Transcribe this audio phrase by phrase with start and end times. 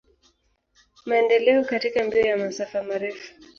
[1.05, 3.33] Maendeleo katika mbio ya masafa marefu.